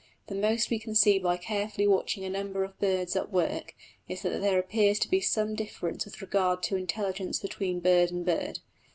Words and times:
The 0.29 0.33
most 0.33 0.71
we 0.71 0.79
can 0.79 0.95
see 0.95 1.19
by 1.19 1.37
carefully 1.37 1.85
watching 1.85 2.23
a 2.25 2.29
number 2.31 2.63
of 2.63 2.79
birds 2.79 3.15
at 3.15 3.31
work 3.31 3.75
is 4.09 4.23
that 4.23 4.41
there 4.41 4.57
appears 4.57 4.97
to 4.97 5.07
be 5.07 5.21
some 5.21 5.53
difference 5.53 6.05
with 6.05 6.23
regard 6.23 6.63
to 6.63 6.75
intelligence 6.75 7.37
between 7.39 7.81
bird 7.81 8.09
and 8.09 8.25
bird. 8.25 8.61